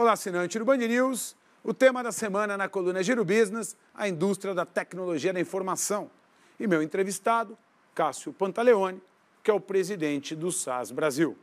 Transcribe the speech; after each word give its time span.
Olá, 0.00 0.12
assinante 0.12 0.58
do 0.58 0.64
Band 0.64 0.78
News. 0.78 1.36
O 1.62 1.74
tema 1.74 2.02
da 2.02 2.10
semana 2.10 2.56
na 2.56 2.70
coluna 2.70 3.02
Giro 3.02 3.22
Business, 3.22 3.76
a 3.94 4.08
indústria 4.08 4.54
da 4.54 4.64
tecnologia 4.64 5.30
da 5.30 5.38
informação. 5.38 6.10
E 6.58 6.66
meu 6.66 6.82
entrevistado, 6.82 7.54
Cássio 7.94 8.32
Pantaleone, 8.32 9.02
que 9.42 9.50
é 9.50 9.52
o 9.52 9.60
presidente 9.60 10.34
do 10.34 10.50
SAS 10.50 10.90
Brasil. 10.90 11.36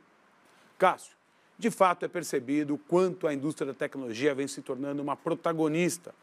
Cássio, 0.75 1.15
de 1.55 1.69
fato 1.69 2.03
é 2.03 2.07
percebido 2.07 2.73
o 2.73 2.77
quanto 2.79 3.27
a 3.27 3.33
indústria 3.35 3.67
da 3.67 3.75
tecnologia 3.75 4.33
vem 4.33 4.47
se 4.47 4.63
tornando 4.63 5.03
uma 5.03 5.15
protagonista, 5.15 6.15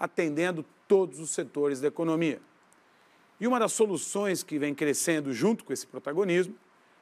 atendendo 0.00 0.64
todos 0.88 1.20
os 1.20 1.28
setores 1.28 1.78
da 1.78 1.88
economia. 1.88 2.40
E 3.38 3.46
uma 3.46 3.60
das 3.60 3.72
soluções 3.74 4.42
que 4.42 4.58
vem 4.58 4.74
crescendo 4.74 5.30
junto 5.30 5.62
com 5.62 5.74
esse 5.74 5.86
protagonismo 5.86 6.54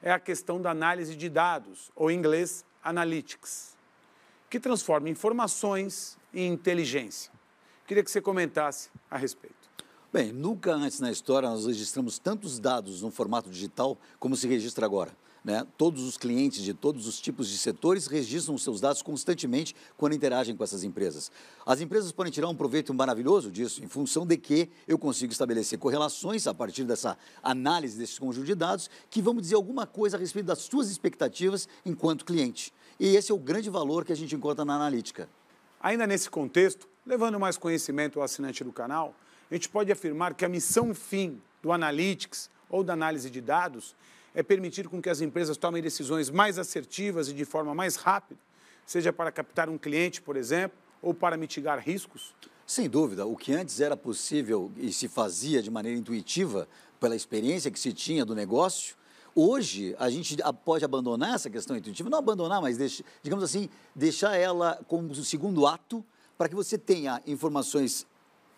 é 0.03 0.11
a 0.11 0.19
questão 0.19 0.61
da 0.61 0.73
análise 0.73 1.15
de 1.15 1.29
dados, 1.29 1.93
ou 1.95 2.11
em 2.11 2.19
inglês, 2.19 2.65
analytics, 2.83 3.79
que 4.51 4.59
transforma 4.59 5.09
informações 5.09 6.19
em 6.35 6.53
inteligência. 6.53 7.33
Queria 7.87 8.03
que 8.03 8.11
você 8.11 8.21
comentasse 8.21 8.91
a 9.09 9.17
respeito. 9.17 9.57
Bem, 10.13 10.33
nunca 10.33 10.75
antes 10.75 10.99
na 10.99 11.11
história 11.11 11.49
nós 11.49 11.67
registramos 11.67 12.19
tantos 12.19 12.59
dados 12.59 13.01
no 13.01 13.13
formato 13.13 13.49
digital 13.49 13.97
como 14.19 14.37
se 14.37 14.49
registra 14.49 14.85
agora. 14.85 15.13
Né? 15.43 15.67
Todos 15.79 16.05
os 16.05 16.19
clientes 16.19 16.63
de 16.63 16.75
todos 16.75 17.07
os 17.07 17.19
tipos 17.19 17.49
de 17.49 17.57
setores 17.57 18.07
registram 18.07 18.55
os 18.55 18.63
seus 18.63 18.81
dados 18.81 19.01
constantemente 19.01 19.75
quando 19.97 20.15
interagem 20.15 20.55
com 20.55 20.63
essas 20.63 20.85
empresas. 20.85 21.33
As 21.65 21.81
empresas 21.81 22.13
podem 22.13 22.31
tirar 22.31 22.49
um 22.49 22.55
proveito 22.55 22.93
maravilhoso 22.93 23.51
disso, 23.51 23.83
em 23.83 23.89
função 23.89 24.27
de 24.27 24.37
que 24.37 24.69
eu 24.87 24.99
consigo 24.99 25.33
estabelecer 25.33 25.79
correlações 25.79 26.47
a 26.47 26.53
partir 26.53 26.85
dessa 26.85 27.17
análise 27.43 27.99
desse 27.99 28.21
conjunto 28.21 28.47
de 28.47 28.55
dados 28.55 28.91
que 29.09 29.23
vão 29.23 29.35
dizer 29.35 29.55
alguma 29.55 29.87
coisa 29.87 30.19
a 30.19 30.21
respeito 30.21 30.47
das 30.47 30.59
suas 30.59 30.91
expectativas 30.91 31.67
enquanto 31.87 32.25
cliente. 32.25 32.73
E 32.99 33.17
esse 33.17 33.33
é 33.33 33.35
o 33.35 33.39
grande 33.39 33.71
valor 33.71 34.05
que 34.05 34.13
a 34.13 34.17
gente 34.17 34.35
encontra 34.35 34.63
na 34.63 34.75
analítica. 34.75 35.27
Ainda 35.81 36.07
nesse 36.07 36.29
contexto, 36.29 36.87
levando 37.07 37.41
mais 37.41 37.57
conhecimento 37.57 38.19
ao 38.19 38.25
assinante 38.25 38.63
do 38.63 38.73
canal, 38.73 39.15
a 39.51 39.55
gente 39.55 39.71
pode 39.71 39.91
afirmar 39.91 40.35
que 40.35 40.45
a 40.45 40.49
missão 40.51 40.95
fim 40.95 41.41
do 41.63 41.73
Analytics 41.73 42.51
ou 42.69 42.85
da 42.85 42.93
análise 42.93 43.31
de 43.31 43.41
dados 43.41 43.97
é 44.35 44.43
permitir 44.43 44.89
com 44.89 45.01
que 45.01 45.09
as 45.09 45.21
empresas 45.21 45.57
tomem 45.57 45.83
decisões 45.83 46.31
mais 46.31 46.59
assertivas 46.59 47.29
e 47.29 47.33
de 47.33 47.45
forma 47.45 47.75
mais 47.75 47.97
rápida, 47.97 48.41
seja 48.87 49.13
para 49.13 49.31
captar 49.33 49.69
um 49.69 49.79
cliente, 49.79 50.23
por 50.23 50.37
exemplo, 50.37 50.79
ou 51.03 51.15
para 51.15 51.37
mitigar 51.37 51.79
riscos? 51.79 52.35
Sem 52.67 52.89
dúvida, 52.89 53.27
o 53.27 53.37
que 53.37 53.53
antes 53.53 53.81
era 53.81 53.97
possível 53.97 54.71
e 54.77 54.93
se 54.93 55.09
fazia 55.09 55.63
de 55.63 55.71
maneira 55.71 55.99
intuitiva 55.99 56.69
pela 57.01 57.17
experiência 57.17 57.71
que 57.71 57.81
se 57.81 57.93
tinha 57.93 58.25
do 58.25 58.35
negócio, 58.35 58.95
hoje 59.35 59.97
a 59.99 60.09
gente 60.09 60.37
pode 60.65 60.85
abandonar 60.85 61.35
essa 61.35 61.51
questão 61.51 61.77
intuitiva, 61.77 62.09
não 62.09 62.19
abandonar, 62.19 62.61
mas 62.61 63.03
digamos 63.23 63.43
assim, 63.43 63.69
deixar 63.95 64.37
ela 64.37 64.81
como 64.87 65.13
segundo 65.15 65.67
ato 65.67 66.05
para 66.39 66.49
que 66.49 66.55
você 66.55 66.79
tenha 66.79 67.21
informações 67.27 68.07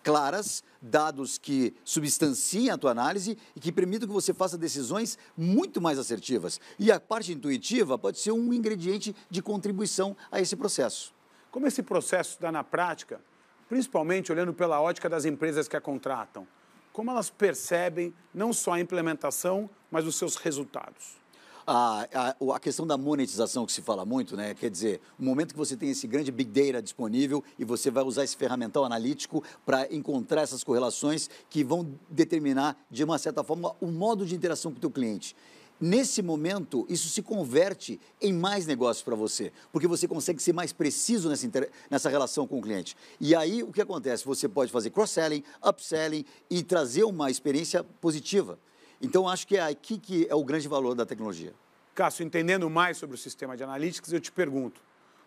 claras, 0.03 0.63
dados 0.81 1.39
que 1.39 1.75
substanciem 1.85 2.71
a 2.71 2.79
tua 2.79 2.91
análise 2.91 3.39
e 3.55 3.61
que 3.61 3.73
permitam 3.73 4.09
que 4.09 4.15
você 4.15 4.35
faça 4.35 4.59
decisões 4.59 5.17
muito 5.37 5.81
mais 5.81 5.99
assertivas. 5.99 6.61
E 6.79 6.91
a 6.91 6.99
parte 6.99 7.33
intuitiva 7.33 7.99
pode 7.99 8.19
ser 8.19 8.33
um 8.33 8.53
ingrediente 8.53 9.15
de 9.31 9.41
contribuição 9.41 10.17
a 10.31 10.41
esse 10.41 10.57
processo. 10.57 11.15
Como 11.51 11.67
esse 11.67 11.83
processo 11.83 12.41
dá 12.41 12.51
na 12.51 12.65
prática, 12.65 13.21
principalmente 13.69 14.33
olhando 14.33 14.53
pela 14.53 14.81
ótica 14.81 15.09
das 15.09 15.25
empresas 15.25 15.69
que 15.69 15.77
a 15.77 15.81
contratam? 15.81 16.47
Como 16.93 17.11
elas 17.11 17.31
percebem 17.31 18.13
não 18.35 18.53
só 18.53 18.73
a 18.73 18.81
implementação, 18.81 19.71
mas 19.91 20.07
os 20.07 20.17
seus 20.17 20.37
resultados? 20.37 21.22
A, 21.67 22.07
a, 22.13 22.55
a, 22.55 22.61
questão 22.61 22.87
da 22.87 22.97
monetização 22.97 23.65
que 23.67 23.73
se 23.73 23.83
fala 23.83 24.05
muito, 24.05 24.37
né? 24.37 24.55
Quer 24.55 24.71
dizer, 24.71 25.01
o 25.19 25.25
momento 25.25 25.53
que 25.53 25.59
você 25.59 25.77
tem 25.77 25.91
esse 25.91 26.07
grande 26.07 26.31
big 26.31 26.51
data 26.51 26.83
disponível 26.83 27.43
e 27.59 27.65
você 27.65 27.91
vai 27.91 28.05
usar 28.05 28.25
esse 28.25 28.37
ferramental 28.37 28.85
analítico 28.85 29.43
para 29.65 29.93
encontrar 29.93 30.43
essas 30.43 30.65
correlações 30.65 31.29
que 31.49 31.63
vão 31.63 31.89
determinar, 32.11 32.77
de 32.91 33.05
uma 33.05 33.19
certa 33.19 33.43
forma, 33.45 33.75
o 33.81 33.87
modo 33.87 34.27
de 34.27 34.35
interação 34.35 34.73
com 34.73 34.79
o 34.79 34.81
teu 34.81 34.91
cliente. 34.91 35.37
Nesse 35.81 36.23
momento, 36.23 36.87
isso 36.89 37.09
se 37.09 37.23
converte 37.23 37.99
em 38.21 38.33
mais 38.33 38.67
negócios 38.67 39.03
para 39.03 39.17
você, 39.17 39.53
porque 39.73 39.89
você 39.89 40.07
consegue 40.07 40.41
ser 40.41 40.53
mais 40.53 40.73
preciso 40.73 41.29
nessa, 41.29 41.49
nessa 41.91 42.09
relação 42.09 42.47
com 42.47 42.61
o 42.61 42.63
cliente. 42.63 42.97
E 43.21 43.35
aí, 43.35 43.65
o 43.65 43.73
que 43.73 43.83
acontece? 43.83 44.25
Você 44.25 44.49
pode 44.49 44.71
fazer 44.71 44.91
cross-selling, 44.91 45.43
upselling 45.61 46.25
e 46.49 46.63
trazer 46.63 47.03
uma 47.03 47.33
experiência 47.33 47.83
positiva. 47.83 48.61
Então, 49.03 49.29
acho 49.29 49.49
que 49.49 49.57
é 49.57 49.63
aqui 49.63 49.99
que 49.99 50.29
é 50.31 50.35
o 50.35 50.45
grande 50.45 50.69
valor 50.69 50.95
da 50.95 51.05
tecnologia. 51.05 51.53
Cássio, 51.93 52.25
entendendo 52.25 52.71
mais 52.71 52.97
sobre 52.97 53.17
o 53.17 53.19
sistema 53.19 53.57
de 53.57 53.65
analytics, 53.65 54.13
eu 54.13 54.21
te 54.21 54.31
pergunto, 54.31 54.81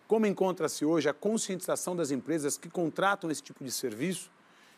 como 0.08 0.24
encontra-se 0.24 0.82
hoje 0.82 1.10
a 1.10 1.12
conscientização 1.12 1.94
das 1.94 2.10
empresas 2.10 2.56
que 2.56 2.70
contratam 2.70 3.30
esse 3.30 3.42
tipo 3.42 3.62
de 3.62 3.70
serviço 3.70 4.30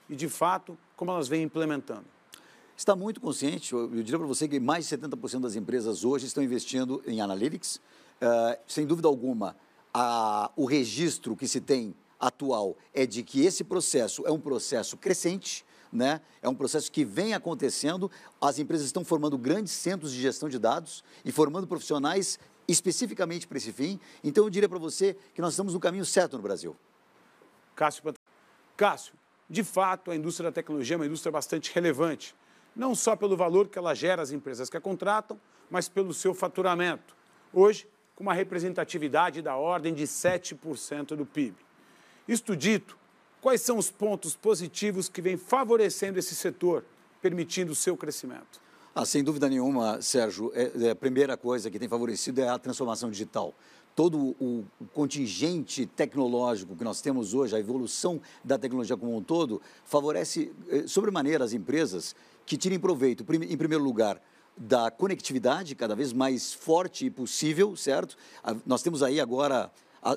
e, 0.09 0.17
de 0.17 0.29
fato, 0.29 0.77
como 0.97 1.13
elas 1.13 1.29
vêm 1.29 1.45
implementando? 1.45 2.05
Está 2.77 2.97
muito 2.97 3.21
consciente. 3.21 3.73
Eu, 3.73 3.89
diria 3.89 4.19
para 4.19 4.27
você 4.27 4.49
que 4.49 4.59
mais 4.59 4.89
de 4.89 4.97
70% 4.97 5.41
das 5.41 5.55
empresas 5.55 6.05
hoje 6.05 6.27
estão 6.27 6.43
investindo 6.43 7.01
em 7.07 7.21
analytics. 7.21 7.77
Uh, 7.77 8.59
sem 8.67 8.85
dúvida 8.85 9.07
alguma, 9.07 9.57
a, 9.95 10.51
o 10.57 10.65
registro 10.65 11.37
que 11.37 11.47
se 11.47 11.61
tem 11.61 11.95
atual 12.19 12.77
é 12.93 13.07
de 13.07 13.23
que 13.23 13.45
esse 13.45 13.63
processo 13.63 14.27
é 14.27 14.33
um 14.33 14.41
processo 14.41 14.97
crescente, 14.97 15.65
né? 15.93 16.21
É 16.43 16.49
um 16.49 16.55
processo 16.55 16.91
que 16.91 17.05
vem 17.05 17.35
acontecendo. 17.35 18.11
As 18.41 18.59
empresas 18.59 18.87
estão 18.87 19.05
formando 19.05 19.37
grandes 19.39 19.73
centros 19.73 20.13
de 20.13 20.21
gestão 20.21 20.49
de 20.49 20.59
dados 20.59 21.03
e 21.25 21.33
formando 21.33 21.67
profissionais 21.67 22.39
especificamente 22.67 23.47
para 23.47 23.57
esse 23.57 23.73
fim. 23.73 23.99
Então, 24.23 24.45
eu 24.45 24.51
diria 24.51 24.69
para 24.69 24.79
você 24.79 25.17
que 25.35 25.41
nós 25.41 25.55
estamos 25.55 25.73
no 25.73 25.81
caminho 25.81 26.05
certo 26.05 26.37
no 26.37 26.43
Brasil. 26.43 26.77
Cássio, 27.75 28.15
Cássio, 28.77 29.15
de 29.49 29.65
fato, 29.65 30.11
a 30.11 30.17
indústria 30.17 30.51
da 30.51 30.55
tecnologia 30.55 30.95
é 30.95 30.99
uma 30.99 31.07
indústria 31.07 31.33
bastante 31.33 31.73
relevante, 31.75 32.35
não 32.77 32.95
só 32.95 33.17
pelo 33.17 33.37
valor 33.37 33.69
que 33.69 33.79
ela 33.79 33.95
gera 33.95 34.21
às 34.21 34.31
empresas 34.31 34.69
que 34.69 34.77
a 34.77 34.81
contratam, 34.81 35.41
mas 35.71 35.89
pelo 35.89 36.13
seu 36.13 36.35
faturamento. 36.35 37.17
Hoje, 37.53 37.89
com 38.15 38.25
uma 38.25 38.35
representatividade 38.35 39.41
da 39.41 39.57
ordem 39.57 39.95
de 39.95 40.05
7% 40.05 41.17
do 41.17 41.25
PIB. 41.25 41.57
Isto 42.27 42.57
dito, 42.57 42.98
Quais 43.41 43.61
são 43.61 43.79
os 43.79 43.91
pontos 43.91 44.35
positivos 44.35 45.09
que 45.09 45.23
vêm 45.23 45.37
favorecendo 45.37 46.19
esse 46.19 46.35
setor, 46.35 46.85
permitindo 47.23 47.73
o 47.73 47.75
seu 47.75 47.97
crescimento? 47.97 48.61
Ah, 48.95 49.05
sem 49.05 49.23
dúvida 49.23 49.49
nenhuma, 49.49 50.03
Sérgio, 50.03 50.51
é, 50.55 50.73
é, 50.87 50.91
a 50.91 50.97
primeira 50.97 51.37
coisa 51.37 51.71
que 51.71 51.79
tem 51.79 51.89
favorecido 51.89 52.41
é 52.41 52.49
a 52.49 52.59
transformação 52.59 53.09
digital. 53.09 53.55
Todo 53.95 54.19
o, 54.41 54.65
contingente 54.93 55.87
tecnológico 55.87 56.75
que 56.75 56.83
nós 56.83 57.01
temos 57.01 57.33
hoje, 57.33 57.55
a 57.55 57.61
evolução 57.61 58.21
da 58.43 58.59
tecnologia 58.59 58.97
como 58.97 59.17
um 59.17 59.23
todo, 59.23 59.63
favorece 59.85 60.53
eh, 60.69 60.85
sobremaneira 60.87 61.45
as 61.45 61.53
empresas 61.53 62.15
que 62.47 62.57
tirem 62.57 62.79
proveito, 62.79 63.23
em 63.23 63.57
primeiro 63.57 63.83
lugar, 63.83 64.21
da 64.57 64.91
conectividade 64.91 65.75
cada 65.75 65.95
vez 65.95 66.13
mais 66.13 66.53
forte 66.53 67.07
e 67.07 67.11
possível, 67.11 67.77
certo? 67.77 68.17
Nós 68.67 68.83
temos 68.83 69.03
aí 69.03 69.21
agora, 69.21 69.71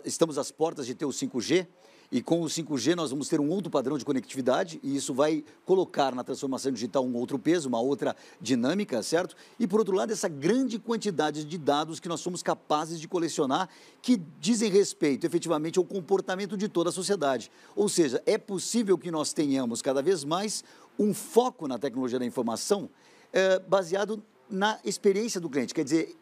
estamos 0.05 0.37
às 0.37 0.51
portas 0.51 0.85
de 0.87 0.95
ter 0.95 1.05
o 1.05 1.09
5G, 1.09 1.67
e 2.11 2.21
com 2.21 2.41
o 2.41 2.45
5G 2.45 2.93
nós 2.95 3.11
vamos 3.11 3.29
ter 3.29 3.39
um 3.39 3.49
outro 3.49 3.71
padrão 3.71 3.97
de 3.97 4.03
conectividade 4.03 4.79
e 4.83 4.95
isso 4.95 5.13
vai 5.13 5.43
colocar 5.65 6.13
na 6.13 6.23
transformação 6.23 6.71
digital 6.71 7.05
um 7.05 7.15
outro 7.15 7.39
peso, 7.39 7.69
uma 7.69 7.79
outra 7.79 8.15
dinâmica, 8.41 9.01
certo? 9.01 9.35
E 9.57 9.65
por 9.65 9.79
outro 9.79 9.95
lado, 9.95 10.11
essa 10.11 10.27
grande 10.27 10.77
quantidade 10.77 11.45
de 11.45 11.57
dados 11.57 11.99
que 11.99 12.09
nós 12.09 12.19
somos 12.19 12.43
capazes 12.43 12.99
de 12.99 13.07
colecionar 13.07 13.69
que 14.01 14.21
dizem 14.39 14.69
respeito 14.69 15.25
efetivamente 15.25 15.79
ao 15.79 15.85
comportamento 15.85 16.57
de 16.57 16.67
toda 16.67 16.89
a 16.89 16.93
sociedade. 16.93 17.49
Ou 17.75 17.87
seja, 17.87 18.21
é 18.25 18.37
possível 18.37 18.97
que 18.97 19.09
nós 19.09 19.31
tenhamos 19.31 19.81
cada 19.81 20.01
vez 20.01 20.25
mais 20.25 20.63
um 20.99 21.13
foco 21.13 21.67
na 21.67 21.79
tecnologia 21.79 22.19
da 22.19 22.25
informação 22.25 22.89
é, 23.31 23.59
baseado 23.59 24.21
na 24.49 24.77
experiência 24.83 25.39
do 25.39 25.49
cliente, 25.49 25.73
quer 25.73 25.85
dizer, 25.85 26.13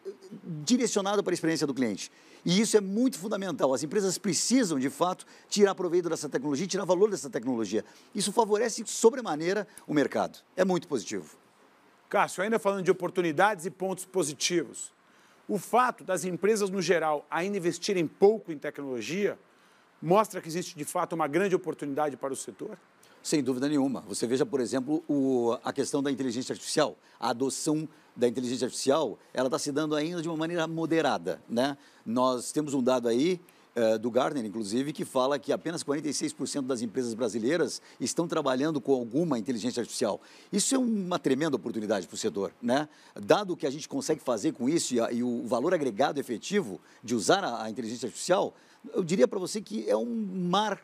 direcionado 0.64 1.24
para 1.24 1.34
a 1.34 1.36
experiência 1.36 1.66
do 1.66 1.74
cliente. 1.74 2.12
E 2.46 2.60
isso 2.62 2.78
é 2.78 2.82
muito 2.82 3.18
fundamental. 3.18 3.74
As 3.74 3.84
empresas 3.84 4.18
precisam, 4.18 4.80
de 4.80 4.90
fato, 4.90 5.26
tirar 5.50 5.76
proveito 5.76 6.10
dessa 6.10 6.30
tecnologia, 6.30 6.68
tirar 6.68 6.86
valor 6.86 7.10
dessa 7.10 7.30
tecnologia. 7.30 7.84
Isso 8.14 8.32
favorece 8.32 8.84
sobremaneira 8.86 9.68
o 9.86 9.94
mercado. 9.94 10.40
É 10.56 10.64
muito 10.64 10.88
positivo. 10.88 11.38
Cássio, 12.10 12.44
ainda 12.44 12.58
falando 12.58 12.84
de 12.84 12.92
oportunidades 12.92 13.66
e 13.66 13.70
pontos 13.70 14.06
positivos, 14.06 14.92
o 15.48 15.58
fato 15.58 16.04
das 16.04 16.26
empresas, 16.26 16.70
no 16.70 16.82
geral, 16.82 17.26
ainda 17.30 17.58
investirem 17.58 18.08
pouco 18.08 18.52
em 18.52 18.58
tecnologia 18.58 19.38
mostra 20.02 20.42
que 20.42 20.48
existe, 20.48 20.78
de 20.78 20.86
fato, 20.86 21.14
uma 21.14 21.28
grande 21.28 21.56
oportunidade 21.56 22.16
para 22.16 22.34
o 22.34 22.36
setor? 22.36 22.78
Sem 23.22 23.44
dúvida 23.44 23.68
nenhuma. 23.68 24.02
Você 24.08 24.26
veja, 24.26 24.46
por 24.46 24.62
exemplo, 24.62 25.04
o, 25.08 25.58
a 25.64 25.74
questão 25.74 26.02
da 26.02 26.10
inteligência 26.10 26.54
artificial. 26.54 26.98
A 27.20 27.32
adoção 27.32 27.88
da 28.20 28.28
inteligência 28.28 28.66
artificial, 28.66 29.18
ela 29.34 29.48
está 29.48 29.58
se 29.58 29.72
dando 29.72 29.96
ainda 29.96 30.22
de 30.22 30.28
uma 30.28 30.38
maneira 30.38 30.68
moderada. 30.68 31.42
Né? 31.50 31.78
Nós 32.06 32.52
temos 32.52 32.74
um 32.74 32.84
dado 32.84 33.08
aí 33.08 33.40
uh, 33.76 33.98
do 33.98 34.12
Gartner, 34.12 34.46
inclusive, 34.46 34.92
que 34.92 35.06
fala 35.06 35.40
que 35.40 35.54
apenas 35.54 35.84
46% 35.84 36.64
das 36.64 36.82
empresas 36.82 37.14
brasileiras 37.14 37.82
estão 38.00 38.28
trabalhando 38.28 38.82
com 38.82 38.94
alguma 38.94 39.40
inteligência 39.40 39.80
artificial. 39.80 40.20
Isso 40.52 40.76
é 40.76 40.78
uma 40.78 41.18
tremenda 41.18 41.56
oportunidade 41.56 42.06
para 42.08 42.16
o 42.16 42.18
setor. 42.18 42.52
Né? 42.62 42.90
Dado 43.16 43.54
o 43.54 43.58
que 43.58 43.66
a 43.66 43.72
gente 43.72 43.88
consegue 43.88 44.22
fazer 44.22 44.52
com 44.52 44.68
isso 44.68 44.94
e, 44.94 45.00
a, 45.00 45.12
e, 45.12 45.24
o 45.24 45.48
valor 45.48 45.74
agregado 45.74 46.20
efetivo 46.20 46.80
de 47.02 47.16
usar 47.16 47.44
a, 47.44 47.64
a 47.64 47.70
inteligência 47.70 48.08
artificial, 48.08 48.54
eu 48.94 49.04
diria 49.04 49.28
para 49.28 49.40
você 49.40 49.62
que 49.62 49.90
é 49.90 49.96
um 49.96 50.28
mar 50.50 50.82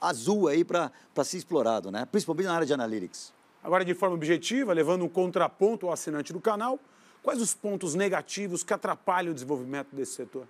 azul 0.00 0.48
aí 0.48 0.64
para 0.64 0.90
ser 1.24 1.36
explorado, 1.36 1.90
né? 1.90 2.06
principalmente 2.06 2.46
na 2.46 2.54
área 2.54 2.66
de 2.66 2.72
analytics. 2.72 3.38
Agora, 3.62 3.84
de 3.84 3.94
forma 3.94 4.14
objetiva, 4.14 4.72
levando 4.72 5.04
um 5.04 5.08
contraponto 5.08 5.86
ao 5.86 5.92
assinante 5.92 6.32
do 6.32 6.40
canal, 6.40 6.78
quais 7.22 7.40
os 7.40 7.54
pontos 7.54 7.94
negativos 7.94 8.62
que 8.62 8.72
atrapalham 8.72 9.32
o 9.32 9.34
desenvolvimento 9.34 9.94
desse 9.94 10.12
setor? 10.12 10.46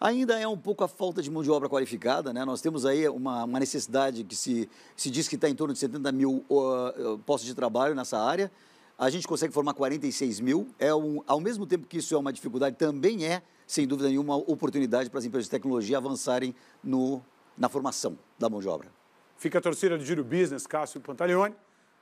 Ainda 0.00 0.38
é 0.38 0.48
um 0.48 0.56
pouco 0.56 0.82
a 0.82 0.88
falta 0.88 1.20
de 1.20 1.30
mão 1.30 1.42
de 1.42 1.50
obra 1.50 1.68
qualificada, 1.68 2.32
né? 2.32 2.42
Nós 2.44 2.62
temos 2.62 2.86
aí 2.86 3.06
uma, 3.08 3.44
uma 3.44 3.60
necessidade 3.60 4.24
que 4.24 4.34
se, 4.34 4.68
se 4.96 5.10
diz 5.10 5.28
que 5.28 5.34
está 5.34 5.48
em 5.48 5.54
torno 5.54 5.74
de 5.74 5.80
70 5.80 6.10
mil 6.12 6.44
uh, 6.48 7.18
postos 7.26 7.46
de 7.46 7.54
trabalho 7.54 7.94
nessa 7.94 8.18
área. 8.18 8.50
A 8.98 9.10
gente 9.10 9.28
consegue 9.28 9.52
formar 9.52 9.74
46 9.74 10.40
mil. 10.40 10.68
É 10.78 10.94
um, 10.94 11.22
ao 11.26 11.38
mesmo 11.38 11.66
tempo 11.66 11.86
que 11.86 11.98
isso 11.98 12.14
é 12.14 12.18
uma 12.18 12.32
dificuldade, 12.32 12.76
também 12.76 13.26
é, 13.26 13.42
sem 13.66 13.86
dúvida 13.86 14.08
nenhuma, 14.08 14.36
uma 14.36 14.50
oportunidade 14.50 15.10
para 15.10 15.18
as 15.18 15.24
empresas 15.24 15.46
de 15.46 15.50
tecnologia 15.50 15.98
avançarem 15.98 16.54
no, 16.82 17.22
na 17.56 17.68
formação 17.68 18.18
da 18.38 18.48
mão 18.48 18.60
de 18.60 18.68
obra. 18.68 18.88
Fica 19.36 19.58
a 19.58 19.60
torcida 19.60 19.96
do 19.98 20.04
Giro 20.04 20.24
Business, 20.24 20.66
Cássio 20.66 21.00
Pantaleone, 21.00 21.54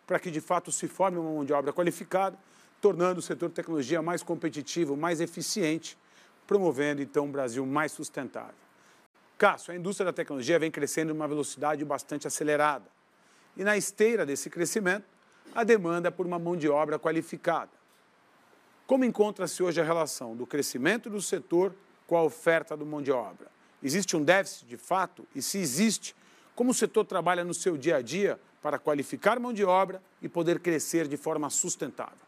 para 0.09 0.19
que 0.19 0.31
de 0.31 0.41
fato 0.41 0.73
se 0.73 0.89
forme 0.89 1.19
uma 1.19 1.31
mão 1.31 1.45
de 1.45 1.53
obra 1.53 1.71
qualificada, 1.71 2.37
tornando 2.81 3.21
o 3.21 3.23
setor 3.23 3.51
de 3.51 3.55
tecnologia 3.55 4.01
mais 4.01 4.23
competitivo, 4.23 4.97
mais 4.97 5.21
eficiente 5.21 5.99
promovendo 6.47 7.03
então 7.03 7.27
um 7.27 7.31
Brasil 7.31 7.65
mais 7.67 7.93
sustentável. 7.93 8.55
Cássio, 9.37 9.71
a 9.75 9.77
indústria 9.77 10.07
da 10.07 10.13
tecnologia 10.15 10.59
vem 10.59 10.71
crescendo 10.71 11.13
em 11.13 11.15
uma 11.15 11.29
velocidade 11.29 11.85
bastante 11.85 12.27
acelerada. 12.27 12.87
E 13.55 13.63
na 13.63 13.77
esteira 13.77 14.25
desse 14.25 14.49
crescimento, 14.49 15.05
a 15.55 15.63
demanda 15.63 16.11
por 16.11 16.25
uma 16.25 16.39
mão 16.39 16.57
de 16.57 16.67
obra 16.67 16.99
qualificada. 16.99 17.71
Como 18.87 19.05
encontra-se 19.05 19.63
hoje 19.63 19.79
a 19.79 19.85
relação 19.85 20.35
do 20.35 20.47
crescimento 20.47 21.11
do 21.11 21.21
setor 21.21 21.75
com 22.07 22.17
a 22.17 22.23
oferta 22.23 22.75
de 22.75 22.85
mão 22.85 23.03
de 23.03 23.13
obra? 23.13 23.49
Existe 23.83 24.17
um 24.17 24.25
déficit 24.25 24.67
de 24.67 24.79
fato? 24.79 25.29
E 25.35 25.43
se 25.43 25.59
existe, 25.59 26.17
como 26.57 26.71
o 26.71 26.75
setor 26.75 27.05
trabalha 27.05 27.45
no 27.45 27.53
seu 27.53 27.77
dia 27.77 27.97
a 27.97 28.03
dia 28.03 28.41
para 28.69 28.79
qualificar 28.79 29.41
mão 29.41 29.51
de 29.51 29.65
obra 29.65 30.03
e 30.21 30.29
poder 30.29 30.61
crescer 30.61 31.09
de 31.09 31.17
forma 31.17 31.49
sustentável? 31.49 32.19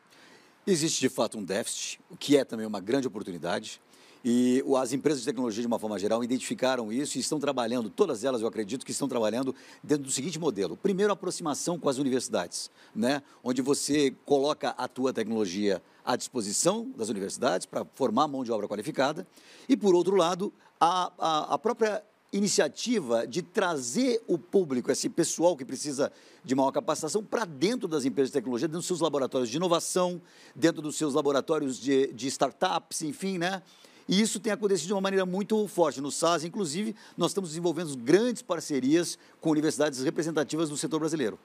Existe 0.67 0.99
de 0.99 1.11
fato 1.11 1.37
um 1.37 1.45
déficit, 1.45 2.01
o 2.09 2.17
que 2.17 2.35
é 2.35 2.47
também 2.47 2.65
uma 2.65 2.81
grande 2.81 3.07
oportunidade. 3.07 3.79
E 4.25 4.65
as 4.79 4.95
empresas 4.95 5.21
de 5.21 5.27
tecnologia, 5.27 5.61
de 5.61 5.67
uma 5.67 5.79
forma 5.79 5.99
geral, 5.99 6.25
identificaram 6.25 6.91
isso 6.91 7.19
e 7.19 7.21
estão 7.21 7.39
trabalhando, 7.39 7.91
todas 7.91 8.25
elas, 8.25 8.41
eu 8.41 8.49
acredito, 8.49 8.87
que 8.87 8.91
estão 8.91 9.07
trabalhando 9.07 9.55
dentro 9.85 10.05
do 10.05 10.11
seguinte 10.11 10.39
modelo. 10.39 10.79
Primeiro, 10.79 11.13
a 11.13 11.15
aproximação 11.15 11.79
com 11.79 11.91
as 11.91 11.99
universidades, 11.99 12.71
né? 12.95 13.23
onde 13.45 13.61
você 13.61 14.11
coloca 14.25 14.71
a 14.71 14.89
tua 14.89 15.13
tecnologia 15.13 15.83
à 16.03 16.17
disposição 16.17 16.91
das 16.97 17.11
universidades 17.11 17.67
para 17.67 17.85
formar 17.93 18.27
mão 18.27 18.43
de 18.43 18.51
obra 18.51 18.67
qualificada. 18.67 19.27
E, 19.69 19.77
por 19.77 19.95
outro 19.95 20.17
lado, 20.17 20.51
a, 20.81 21.13
a, 21.19 21.55
a 21.55 21.59
própria 21.59 22.03
iniciativa 22.33 23.27
de 23.27 23.43
trazer 23.43 24.23
o 24.27 24.39
público, 24.39 24.91
esse 24.91 25.09
pessoal 25.09 25.57
que 25.57 25.65
precisa 25.65 26.13
de 26.45 26.55
maior 26.55 26.71
capacitação, 26.71 27.25
para 27.25 27.45
dentro 27.45 27.89
das 27.89 28.05
empresas 28.05 28.31
de 28.31 28.35
tecnologia, 28.35 28.69
dentro 28.69 28.79
dos 28.79 28.87
seus 28.87 29.01
laboratórios 29.01 29.49
de 29.49 29.57
inovação, 29.57 30.21
dentro 30.55 30.81
dos 30.81 30.97
seus 30.97 31.15
laboratórios 31.15 31.79
de, 31.79 32.13
de 32.13 32.29
startups, 32.29 33.03
enfim, 33.03 33.39
né? 33.39 33.63
E 34.09 34.21
isso 34.21 34.41
tem 34.41 34.53
acontecido 34.53 34.89
de 34.89 34.93
uma 34.93 35.01
maneira 35.01 35.25
muito 35.25 35.67
forte. 35.69 36.01
No 36.01 36.11
SAS, 36.11 36.45
inclusive, 36.45 36.97
nós 37.17 37.31
estamos 37.31 37.51
desenvolvendo 37.51 37.97
grandes 37.97 38.43
parcerias 38.43 39.19
com 39.41 39.51
universidades 39.51 40.03
representativas 40.03 40.69
do 40.69 40.77
setor 40.77 40.99
brasileiro. 40.99 41.39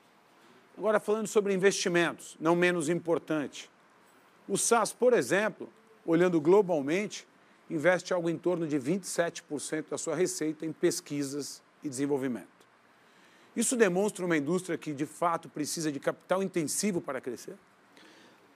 Agora, 0.78 1.00
falando 1.00 1.28
sobre 1.28 1.54
investimentos, 1.54 2.36
não 2.40 2.56
menos 2.56 2.90
importante. 2.90 3.70
O 4.48 4.58
SAS, 4.58 4.92
por 4.92 5.14
exemplo, 5.14 5.70
olhando 6.06 6.42
globalmente, 6.42 7.28
investe 7.70 8.14
algo 8.14 8.30
em 8.30 8.38
torno 8.38 8.68
de 8.68 8.78
27% 8.78 9.86
da 9.90 9.98
sua 9.98 10.16
receita 10.16 10.66
em 10.66 10.72
pesquisas 10.72 11.62
e 11.84 11.90
desenvolvimento. 11.90 12.48
Isso 13.56 13.76
demonstra 13.76 14.26
uma 14.26 14.36
indústria 14.36 14.78
que, 14.78 14.94
de 14.94 15.06
fato, 15.06 15.48
precisa 15.48 15.92
de 15.92 16.00
capital 16.00 16.44
intensivo 16.44 17.00
para 17.00 17.22
crescer? 17.22 17.56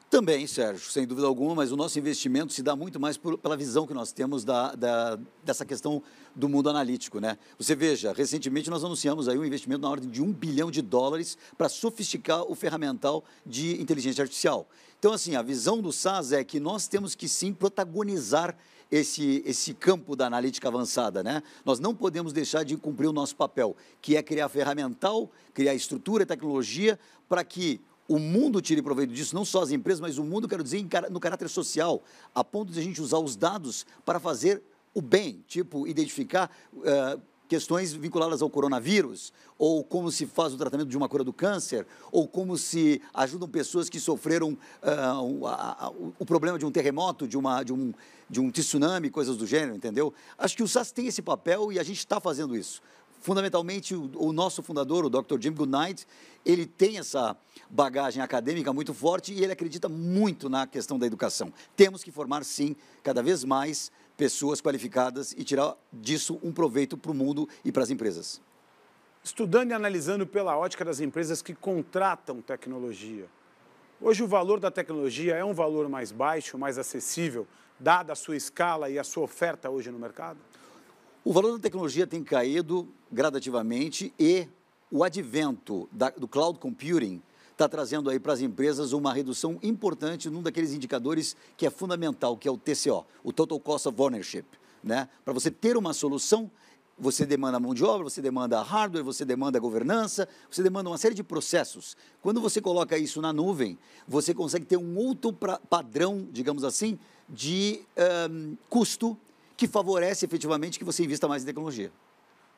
Também, 0.10 0.48
Sérgio, 0.48 0.90
sem 0.90 1.06
dúvida 1.06 1.28
alguma, 1.28 1.54
mas 1.54 1.72
o 1.72 1.78
nosso 1.78 2.00
investimento 2.00 2.52
se 2.52 2.64
dá 2.64 2.76
muito 2.76 3.00
mais 3.00 3.16
por, 3.16 3.38
pela 3.38 3.56
visão 3.56 3.86
que 3.86 3.94
nós 3.94 4.12
temos 4.12 4.44
da, 4.44 4.74
da, 4.74 5.20
dessa 5.44 5.64
questão 5.64 6.02
do 6.36 6.50
mundo 6.50 6.68
analítico. 6.68 7.20
Né? 7.20 7.38
Você 7.60 7.76
veja, 7.76 8.12
recentemente 8.12 8.72
nós 8.72 8.84
anunciamos 8.84 9.30
aí 9.30 9.38
um 9.38 9.46
investimento 9.46 9.84
na 9.84 9.90
ordem 9.90 10.10
de 10.10 10.20
um 10.20 10.34
bilhão 10.34 10.72
de 10.72 10.82
dólares 10.82 11.38
para 11.56 11.70
sofisticar 11.70 12.42
o 12.42 12.56
ferramental 12.56 13.24
de 13.46 13.80
inteligência 13.80 14.24
artificial. 14.24 14.68
Então, 14.98 15.14
assim, 15.14 15.36
a 15.36 15.44
visão 15.44 15.80
do 15.80 15.94
SAS 15.94 16.32
é 16.32 16.44
que 16.44 16.60
nós 16.60 16.88
temos 16.88 17.14
que 17.14 17.30
sim 17.30 17.54
protagonizar 17.54 18.58
esse, 18.91 19.44
esse 19.45 19.74
campo 19.74 20.15
da 20.15 20.27
analítica 20.27 20.68
avançada. 20.68 21.24
Né? 21.24 21.44
Nós 21.63 21.80
não 21.80 21.94
podemos 21.94 22.33
deixar 22.33 22.63
de 22.63 22.75
cumprir 22.77 23.07
o 23.07 23.13
nosso 23.13 23.36
papel, 23.36 23.75
que 24.01 24.15
é 24.15 24.24
criar 24.24 24.50
ferramental, 24.50 25.30
criar 25.53 25.74
estrutura 25.74 26.25
tecnologia 26.25 27.00
para 27.27 27.44
que 27.44 27.80
o 28.07 28.18
mundo 28.18 28.59
tire 28.59 28.81
proveito 28.81 29.13
disso, 29.13 29.36
não 29.36 29.45
só 29.45 29.62
as 29.62 29.69
empresas, 29.69 30.00
mas 30.00 30.18
o 30.18 30.24
mundo, 30.24 30.47
quero 30.47 30.63
dizer, 30.63 30.83
no 31.12 31.19
caráter 31.19 31.47
social, 31.47 32.01
a 32.33 32.44
ponto 32.44 32.74
de 32.74 32.80
a 32.80 32.83
gente 32.83 33.00
usar 33.00 33.19
os 33.19 33.36
dados 33.36 33.86
para 34.03 34.19
fazer 34.19 34.63
o 34.95 35.01
bem, 35.01 35.44
tipo, 35.47 35.88
identificar 35.88 36.50
uh, 36.74 37.21
questões 37.50 37.92
vinculadas 37.92 38.44
ao 38.44 38.50
coronavírus, 38.50 39.34
ou 39.57 39.84
como 39.84 40.12
se 40.12 40.28
faz 40.28 40.54
o 40.54 40.57
tratamento 40.57 40.88
de 40.88 40.96
uma 40.96 41.10
cura 41.10 41.24
do 41.24 41.34
câncer, 41.34 41.86
ou 42.12 42.28
como 42.28 42.56
se 42.57 43.01
ajudam 43.12 43.50
pessoas 43.50 43.90
que 43.90 44.00
sofreram 44.00 44.51
uh, 44.51 45.22
o, 45.22 45.48
a, 45.48 45.92
o, 46.19 46.25
problema 46.25 46.60
de 46.60 46.66
um 46.66 46.72
terremoto, 46.72 47.28
de, 47.28 47.36
uma, 47.36 47.63
de, 47.63 47.74
um, 47.74 47.92
de 48.30 48.40
um 48.40 48.51
tsunami, 48.51 49.10
coisas 49.10 49.36
do 49.36 49.48
gênero, 49.48 49.75
entendeu? 49.75 50.13
Acho 50.38 50.56
que 50.56 50.62
o 50.62 50.68
SAS 50.68 50.92
tem 50.92 51.07
esse 51.07 51.24
papel 51.24 51.74
e 51.74 51.80
a 51.80 51.84
gente 51.84 51.98
está 51.98 52.22
fazendo 52.22 52.56
isso 52.56 52.81
fundamentalmente 53.22 53.94
o, 53.94 54.10
o, 54.16 54.31
nosso 54.31 54.63
fundador, 54.63 55.04
o 55.04 55.10
Dr. 55.10 55.42
Jim 55.42 55.51
Goodnight, 55.51 56.07
ele 56.46 56.66
tem 56.66 56.98
essa 56.98 57.36
bagagem 57.69 58.24
acadêmica 58.24 58.72
muito 58.72 58.94
forte 58.94 59.34
e 59.34 59.44
ele 59.44 59.51
acredita 59.51 59.90
muito 59.90 60.50
na 60.50 60.66
questão 60.66 60.98
da 60.98 61.06
educação. 61.06 61.51
Temos 61.75 62.01
que 62.01 62.12
formar, 62.12 62.46
sim, 62.46 62.78
cada 63.04 63.22
vez 63.22 63.44
mais 63.44 63.92
pessoas 64.19 64.60
qualificadas 64.60 65.31
e 65.31 65.45
tirar 65.45 65.77
disso 65.94 66.38
um 66.44 66.51
proveito 66.51 66.98
para 66.98 67.10
o 67.10 67.16
mundo 67.16 67.48
e 67.63 67.71
para 67.71 67.83
as 67.83 67.89
empresas. 67.89 68.42
Estudando 69.24 69.71
e 69.71 69.74
analisando 69.74 70.27
pela 70.27 70.57
ótica 70.57 70.83
das 70.83 71.00
empresas 71.00 71.42
que 71.42 71.56
contratam 71.56 72.42
tecnologia, 72.42 73.27
hoje 74.01 74.21
o 74.21 74.27
valor 74.27 74.60
da 74.60 74.69
tecnologia 74.69 75.36
é 75.36 75.45
um 75.45 75.54
valor 75.54 75.88
mais 75.88 76.12
baixo, 76.12 76.57
mais 76.57 76.77
acessível, 76.77 77.48
dada 77.79 78.12
a 78.12 78.15
sua 78.15 78.36
escala 78.36 78.89
e 78.89 79.00
a 79.00 79.05
sua 79.05 79.24
oferta 79.24 79.70
hoje 79.70 79.89
no 79.89 79.98
mercado? 79.98 80.38
O 81.24 81.32
valor 81.32 81.53
da 81.53 81.60
tecnologia 81.60 82.05
tem 82.05 82.22
caído 82.22 82.89
gradativamente 83.10 84.13
e 84.20 84.50
o 84.91 85.01
advento 85.01 85.88
da, 85.94 86.10
do 86.10 86.27
cloud 86.27 86.60
computing 86.60 87.22
está 87.60 87.68
trazendo 87.68 88.10
aí 88.10 88.18
para 88.18 88.32
as 88.32 88.39
empresas 88.39 88.94
uma 88.94 89.13
redução 89.13 89.60
importante 89.62 90.30
num 90.30 90.42
daqueles 90.42 90.72
indicadores 90.72 91.36
que 91.58 91.66
é 91.66 91.70
fundamental, 91.70 92.38
que 92.38 92.48
é 92.48 92.51
o 92.51 92.58
TCO, 92.58 93.06
o 93.22 93.34
Total 93.34 93.60
Cost 93.60 93.89
of 93.89 94.01
Ownership. 94.01 94.46
Né? 94.82 95.10
Para 95.25 95.34
você 95.34 95.51
ter 95.51 95.75
uma 95.75 95.92
solução, 95.92 96.50
você 96.98 97.25
demanda 97.25 97.60
mão 97.60 97.74
de 97.74 97.84
obra, 97.84 98.06
você 98.06 98.22
demanda 98.22 98.62
hardware, 98.62 99.04
você 99.04 99.25
demanda 99.25 99.60
governança, 99.60 100.25
você 100.50 100.63
demanda 100.63 100.89
uma 100.89 100.98
série 100.98 101.13
de 101.13 101.22
processos. 101.22 101.98
Quando 102.22 102.39
você 102.39 102.62
coloca 102.62 102.98
isso 102.98 103.22
na 103.22 103.34
nuvem, 103.34 103.78
você 104.08 104.34
consegue 104.34 104.66
ter 104.66 104.78
um 104.78 104.96
outro 104.96 105.34
pra, 105.34 105.60
padrão, 105.60 106.25
digamos 106.32 106.63
assim, 106.63 106.98
de 107.28 107.82
um, 108.32 108.56
custo 108.70 109.18
que 109.58 109.68
favorece 109.68 110.25
efetivamente 110.25 110.80
que 110.80 110.86
você 110.86 111.04
invista 111.04 111.28
mais 111.28 111.44
em 111.44 111.48
tecnologia. 111.48 111.92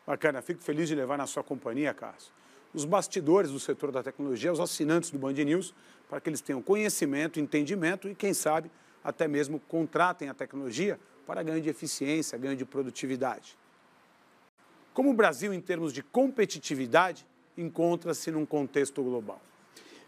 Bacana, 0.05 0.43
fico 0.43 0.62
feliz 0.62 0.88
de 0.88 0.93
levar 0.93 1.17
na 1.17 1.25
sua 1.25 1.43
companhia, 1.43 1.91
Cássio, 1.91 2.31
os 2.73 2.85
bastidores 2.85 3.51
do 3.51 3.59
setor 3.59 3.91
da 3.91 4.01
tecnologia, 4.01 4.51
os 4.51 4.59
assinantes 4.59 5.11
do 5.11 5.17
Band 5.17 5.33
News, 5.33 5.73
para 6.09 6.19
que 6.19 6.29
eles 6.29 6.41
tenham 6.41 6.61
conhecimento, 6.61 7.39
entendimento 7.39 8.07
e, 8.09 8.15
quem 8.15 8.33
sabe, 8.33 8.71
até 9.03 9.27
mesmo 9.27 9.59
contratem 9.59 10.29
a 10.29 10.33
tecnologia 10.33 10.99
para 11.25 11.43
ganho 11.43 11.61
de 11.61 11.69
eficiência, 11.69 12.37
ganho 12.37 12.55
de 12.55 12.65
produtividade. 12.65 13.57
Como 14.93 15.09
o 15.09 15.13
Brasil, 15.13 15.53
em 15.53 15.61
termos 15.61 15.93
de 15.93 16.03
competitividade, 16.03 17.25
encontra-se 17.57 18.29
num 18.31 18.45
contexto 18.45 19.01
global? 19.01 19.41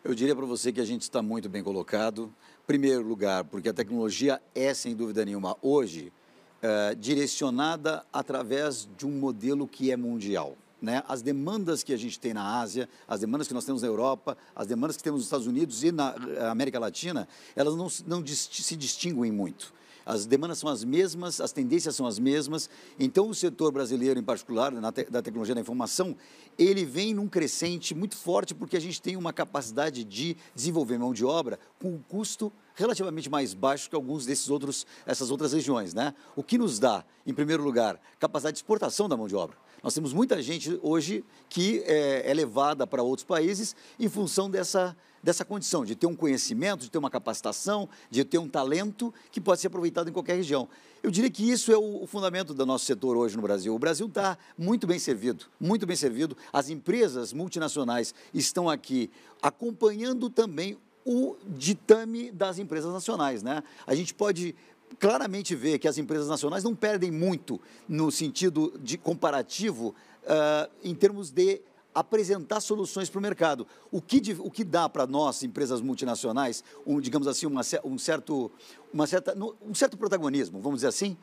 Eu 0.04 0.14
diria 0.14 0.36
para 0.36 0.46
você 0.46 0.72
que 0.72 0.82
a 0.82 0.86
gente 0.86 1.04
está 1.04 1.22
muito 1.22 1.48
bem 1.48 1.64
colocado. 1.64 2.34
Primeiro 2.68 3.02
lugar, 3.02 3.46
porque 3.46 3.70
a 3.70 3.74
tecnologia 3.74 4.42
é, 4.54 4.74
sem 4.74 4.94
dúvida 4.94 5.24
nenhuma, 5.24 5.56
hoje, 5.62 6.12
eh, 6.62 6.96
direcionada 6.96 8.06
através 8.12 8.88
de 8.98 9.06
um 9.06 9.12
modelo 9.12 9.68
que 9.68 9.92
é 9.92 9.98
mundial. 9.98 10.58
Né? 10.84 11.02
As 11.08 11.22
demandas 11.22 11.82
que 11.82 11.94
a 11.94 11.98
gente 11.98 12.20
tem 12.20 12.34
na 12.34 12.60
Ásia, 12.60 12.90
as 13.08 13.22
demandas 13.22 13.48
que 13.48 13.54
nós 13.54 13.64
temos 13.64 13.82
na 13.82 13.88
Europa, 13.88 14.38
as 14.54 14.68
demandas 14.68 14.98
que 14.98 15.02
temos 15.02 15.20
nos 15.20 15.28
Estados 15.28 15.48
Unidos 15.48 15.82
e 15.82 15.94
na 15.94 16.14
eh, 16.14 16.46
América 16.50 16.78
Latina, 16.78 17.26
elas 17.56 17.74
não, 17.74 17.88
não 18.06 18.28
se 18.28 18.76
distinguem 18.76 19.32
muito. 19.32 19.74
As 20.06 20.26
demandas 20.26 20.58
são 20.58 20.70
as 20.70 20.84
mesmas, 20.84 21.40
as 21.40 21.54
tendências 21.54 21.96
são 21.96 22.06
as 22.06 22.20
mesmas. 22.20 22.70
Então, 23.00 23.30
o 23.30 23.34
setor 23.34 23.72
brasileiro, 23.72 24.20
em 24.20 24.24
particular, 24.24 24.74
te 24.92 25.06
da 25.06 25.22
tecnologia 25.22 25.56
da 25.56 25.62
informação, 25.62 26.18
ele 26.60 26.84
vem 26.84 27.14
num 27.14 27.30
crescente 27.30 27.96
muito 27.96 28.18
forte 28.18 28.54
porque 28.54 28.76
a 28.76 28.82
gente 28.82 29.02
tem 29.02 29.16
uma 29.16 29.32
capacidade 29.32 30.04
de 30.04 30.36
desenvolver 30.54 30.98
mão 30.98 31.14
de 31.14 31.24
obra 31.24 31.58
com 31.80 31.94
um 31.94 32.00
custo 32.10 32.52
relativamente 32.76 33.30
mais 33.30 33.54
baixo 33.54 33.90
que 33.90 33.96
alguns 33.96 34.26
desses 34.26 34.50
outros, 34.50 34.86
essas 35.06 35.32
outras 35.32 35.54
regiões, 35.54 35.94
né? 35.94 36.14
O 36.36 36.44
que 36.44 36.58
nos 36.58 36.78
dá, 36.78 37.06
em 37.26 37.34
primeiro 37.34 37.64
lugar, 37.64 37.98
capacidade 38.20 38.56
de 38.56 38.60
exportação 38.60 39.08
da 39.08 39.16
mão 39.16 39.30
de 39.30 39.36
obra. 39.38 39.63
Nós 39.84 39.94
temos 39.94 40.14
muita 40.14 40.42
gente 40.42 40.80
hoje 40.82 41.26
que 41.50 41.84
é, 41.86 42.32
é 42.32 42.34
levada 42.34 42.88
para 42.88 43.04
outros 43.04 43.26
países 43.26 43.76
em 44.00 44.08
função 44.08 44.50
dessa, 44.50 44.96
dessa 45.22 45.44
condição, 45.44 45.84
de 45.84 45.94
ter 45.94 46.08
um 46.08 46.16
conhecimento, 46.16 46.84
de 46.84 46.90
ter 46.90 46.98
uma 46.98 47.10
capacitação, 47.10 47.90
de 48.10 48.24
ter 48.24 48.38
um 48.38 48.48
talento 48.48 49.14
que 49.30 49.42
pode 49.42 49.60
ser 49.60 49.68
aproveitado 49.68 50.10
em 50.10 50.14
qualquer 50.14 50.36
região. 50.38 50.70
Eu 51.04 51.12
diria 51.12 51.30
que 51.30 51.44
isso 51.52 51.70
é 51.70 51.78
o, 51.78 52.04
o 52.04 52.08
fundamento 52.08 52.54
do 52.54 52.66
nosso 52.66 52.86
setor 52.86 53.18
hoje 53.18 53.36
no 53.36 53.42
Brasil. 53.42 53.76
O 53.76 53.80
Brasil 53.80 54.08
está 54.08 54.38
muito 54.58 54.88
bem 54.88 54.98
servido, 54.98 55.48
muito 55.60 55.86
bem 55.86 55.98
servido. 55.98 56.38
As 56.54 56.70
empresas 56.70 57.34
multinacionais 57.34 58.16
estão 58.34 58.70
aqui 58.70 59.12
acompanhando 59.42 60.30
também 60.30 60.78
o 61.06 61.36
ditame 61.46 62.32
das 62.32 62.58
empresas 62.58 62.94
nacionais. 62.94 63.44
Né? 63.44 63.62
A 63.86 63.94
gente 63.94 64.14
pode 64.14 64.56
claramente 65.00 65.56
ver 65.56 65.80
que 65.80 65.88
as 65.88 65.98
empresas 65.98 66.28
nacionais 66.28 66.64
não 66.64 66.76
perdem 66.76 67.12
muito 67.12 67.60
no 67.88 68.12
sentido 68.12 68.74
de 68.82 68.98
comparativo 68.98 69.96
uh, 70.24 70.72
em 70.84 70.94
termos 70.96 71.32
de 71.32 71.62
apresentar 71.94 72.60
soluções 72.60 73.10
para 73.10 73.20
o 73.20 73.22
mercado. 73.22 73.68
O 73.92 74.02
que, 74.02 74.22
o 74.40 74.50
que 74.50 74.64
dá 74.64 74.90
para 74.90 75.06
nós, 75.06 75.44
empresas 75.44 75.80
multinacionais, 75.82 76.64
um, 76.86 77.00
digamos 77.00 77.28
assim, 77.28 77.46
uma, 77.46 77.62
um, 77.84 77.98
certo, 77.98 78.52
uma 78.92 79.06
certa, 79.06 79.36
um 79.62 79.76
certo 79.76 79.98
protagonismo, 79.98 80.60
vamos 80.60 80.78
dizer 80.78 80.88
assim, 80.88 81.16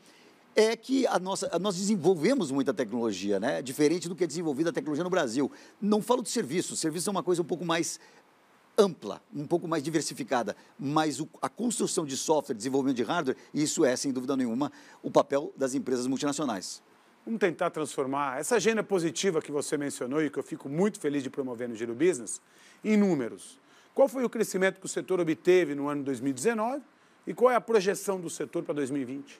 é 0.55 0.75
que 0.75 1.07
a 1.07 1.17
nossa, 1.17 1.49
nós 1.59 1.75
desenvolvemos 1.75 2.51
muita 2.51 2.73
tecnologia, 2.73 3.39
né? 3.39 3.61
diferente 3.61 4.09
do 4.09 4.15
que 4.15 4.23
é 4.23 4.27
desenvolvida 4.27 4.69
a 4.69 4.73
tecnologia 4.73 5.03
no 5.03 5.09
Brasil. 5.09 5.51
Não 5.81 6.01
falo 6.01 6.21
de 6.21 6.29
serviços, 6.29 6.79
serviços 6.79 7.07
é 7.07 7.11
uma 7.11 7.23
coisa 7.23 7.41
um 7.41 7.45
pouco 7.45 7.63
mais 7.63 7.99
ampla, 8.81 9.21
um 9.33 9.45
pouco 9.45 9.67
mais 9.67 9.83
diversificada, 9.83 10.55
mas 10.77 11.19
o, 11.19 11.29
a 11.41 11.47
construção 11.47 12.05
de 12.05 12.17
software, 12.17 12.55
desenvolvimento 12.55 12.97
de 12.97 13.03
hardware, 13.03 13.37
isso 13.53 13.85
é, 13.85 13.95
sem 13.95 14.11
dúvida 14.11 14.35
nenhuma, 14.35 14.71
o 15.03 15.11
papel 15.11 15.53
das 15.55 15.75
empresas 15.75 16.07
multinacionais. 16.07 16.81
Vamos 17.23 17.39
tentar 17.39 17.69
transformar 17.69 18.39
essa 18.39 18.55
agenda 18.55 18.83
positiva 18.83 19.41
que 19.41 19.51
você 19.51 19.77
mencionou 19.77 20.23
e 20.23 20.29
que 20.29 20.39
eu 20.39 20.43
fico 20.43 20.67
muito 20.67 20.99
feliz 20.99 21.21
de 21.21 21.29
promover 21.29 21.69
no 21.69 21.75
Giro 21.75 21.93
Business 21.93 22.41
em 22.83 22.97
números. 22.97 23.59
Qual 23.93 24.07
foi 24.07 24.23
o 24.23 24.29
crescimento 24.29 24.79
que 24.79 24.85
o 24.87 24.89
setor 24.89 25.19
obteve 25.19 25.75
no 25.75 25.87
ano 25.87 26.03
2019 26.03 26.81
e 27.27 27.33
qual 27.33 27.51
é 27.51 27.55
a 27.55 27.61
projeção 27.61 28.19
do 28.19 28.29
setor 28.29 28.63
para 28.63 28.73
2020? 28.73 29.39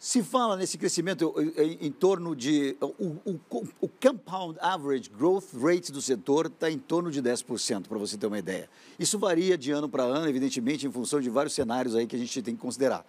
Se 0.00 0.22
fala 0.22 0.56
nesse 0.56 0.78
crescimento 0.78 1.34
em 1.80 1.90
torno 1.90 2.36
de. 2.36 2.76
O, 2.80 3.16
o, 3.32 3.40
o 3.80 3.88
compound 3.88 4.56
average 4.60 5.10
growth 5.10 5.52
rate 5.60 5.90
do 5.90 6.00
setor 6.00 6.46
está 6.46 6.70
em 6.70 6.78
torno 6.78 7.10
de 7.10 7.20
10%, 7.20 7.88
para 7.88 7.98
você 7.98 8.16
ter 8.16 8.28
uma 8.28 8.38
ideia. 8.38 8.70
Isso 8.96 9.18
varia 9.18 9.58
de 9.58 9.72
ano 9.72 9.88
para 9.88 10.04
ano, 10.04 10.28
evidentemente, 10.28 10.86
em 10.86 10.92
função 10.92 11.20
de 11.20 11.28
vários 11.28 11.52
cenários 11.52 11.96
aí 11.96 12.06
que 12.06 12.14
a 12.14 12.18
gente 12.18 12.42
tem 12.42 12.54
que 12.54 12.60
considerar. 12.60 13.04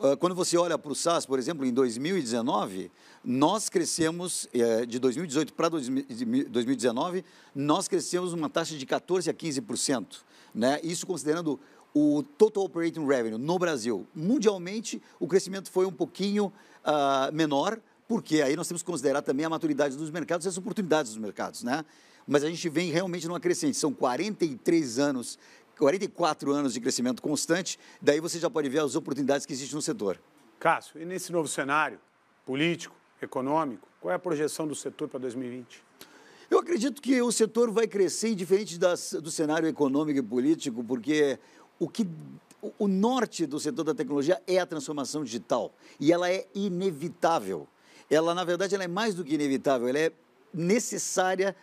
Ah, 0.00 0.16
quando 0.16 0.34
você 0.34 0.56
olha 0.56 0.76
para 0.76 0.90
o 0.90 0.94
SaaS, 0.94 1.24
por 1.24 1.38
exemplo, 1.38 1.64
em 1.64 1.72
2019, 1.72 2.90
nós 3.24 3.68
crescemos, 3.68 4.48
eh, 4.52 4.84
de 4.84 4.98
2018 4.98 5.54
para 5.54 5.68
2019, 5.68 7.24
nós 7.54 7.86
crescemos 7.86 8.32
uma 8.32 8.50
taxa 8.50 8.76
de 8.76 8.84
14% 8.84 9.30
a 9.30 9.34
15%. 9.34 10.24
Né? 10.54 10.80
Isso 10.82 11.06
considerando 11.06 11.58
o 11.94 12.24
Total 12.36 12.64
Operating 12.64 13.06
Revenue 13.06 13.38
no 13.38 13.58
Brasil. 13.58 14.06
Mundialmente, 14.14 15.00
o 15.20 15.28
crescimento 15.28 15.70
foi 15.70 15.86
um 15.86 15.92
pouquinho 15.92 16.52
uh, 16.84 17.32
menor, 17.32 17.80
porque 18.08 18.42
aí 18.42 18.56
nós 18.56 18.66
temos 18.66 18.82
que 18.82 18.86
considerar 18.86 19.22
também 19.22 19.46
a 19.46 19.48
maturidade 19.48 19.96
dos 19.96 20.10
mercados 20.10 20.44
e 20.44 20.48
as 20.48 20.58
oportunidades 20.58 21.12
dos 21.12 21.20
mercados, 21.20 21.62
né? 21.62 21.84
Mas 22.26 22.42
a 22.42 22.48
gente 22.50 22.68
vem 22.68 22.90
realmente 22.90 23.28
numa 23.28 23.38
crescente. 23.38 23.76
São 23.76 23.92
43 23.92 24.98
anos, 24.98 25.38
44 25.78 26.50
anos 26.50 26.74
de 26.74 26.80
crescimento 26.80 27.22
constante, 27.22 27.78
daí 28.02 28.20
você 28.20 28.38
já 28.38 28.50
pode 28.50 28.68
ver 28.68 28.80
as 28.80 28.96
oportunidades 28.96 29.46
que 29.46 29.52
existem 29.52 29.76
no 29.76 29.82
setor. 29.82 30.20
Cássio, 30.58 31.00
e 31.00 31.04
nesse 31.04 31.30
novo 31.30 31.46
cenário 31.46 32.00
político, 32.44 32.96
econômico, 33.22 33.86
qual 34.00 34.12
é 34.12 34.14
a 34.16 34.18
projeção 34.18 34.66
do 34.66 34.74
setor 34.74 35.08
para 35.08 35.20
2020? 35.20 35.82
Eu 36.50 36.58
acredito 36.58 37.00
que 37.00 37.20
o 37.22 37.32
setor 37.32 37.70
vai 37.70 37.86
crescer 37.86 38.28
indiferente 38.28 38.78
das, 38.78 39.12
do 39.12 39.30
cenário 39.30 39.66
econômico 39.66 40.18
e 40.18 40.22
político, 40.22 40.84
porque 40.84 41.38
o 41.78 41.88
que 41.88 42.06
o 42.78 42.88
norte 42.88 43.46
do 43.46 43.60
setor 43.60 43.84
da 43.84 43.94
tecnologia 43.94 44.40
é 44.46 44.58
a 44.58 44.66
transformação 44.66 45.22
digital 45.24 45.72
e 46.00 46.12
ela 46.12 46.30
é 46.30 46.46
inevitável. 46.54 47.68
Ela, 48.10 48.34
na 48.34 48.44
verdade, 48.44 48.74
ela 48.74 48.84
é 48.84 48.88
mais 48.88 49.14
do 49.14 49.24
que 49.24 49.34
inevitável, 49.34 49.88
ela 49.88 49.98
é 49.98 50.12
necessária, 50.52 51.54